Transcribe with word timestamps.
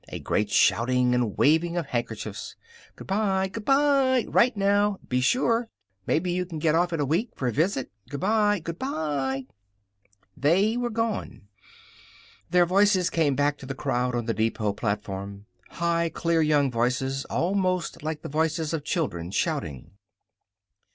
A 0.07 0.17
great 0.17 0.49
shouting 0.49 1.13
and 1.13 1.37
waving 1.37 1.77
of 1.77 1.85
handkerchiefs: 1.85 2.55
"Good 2.95 3.05
by! 3.05 3.47
Good 3.49 3.65
by! 3.65 4.25
Write, 4.27 4.57
now! 4.57 4.97
Be 5.07 5.21
sure! 5.21 5.69
Mebbe 6.07 6.25
you 6.25 6.43
can 6.47 6.57
get 6.57 6.73
off 6.73 6.91
in 6.91 6.99
a 6.99 7.05
week, 7.05 7.29
for 7.35 7.47
a 7.47 7.51
visit. 7.51 7.91
Good 8.09 8.19
by! 8.21 8.61
Good" 8.61 8.81
They 10.45 10.75
were 10.75 10.89
gone. 10.89 11.49
Their 12.49 12.65
voices 12.65 13.11
came 13.11 13.35
back 13.35 13.59
to 13.59 13.67
the 13.67 13.75
crowd 13.75 14.15
on 14.15 14.25
the 14.25 14.33
depot 14.33 14.73
platform 14.73 15.45
high, 15.69 16.09
clear 16.09 16.41
young 16.41 16.71
voices; 16.71 17.25
almost 17.25 18.01
like 18.01 18.23
the 18.23 18.27
voices 18.27 18.73
of 18.73 18.83
children, 18.83 19.29
shouting. 19.29 19.91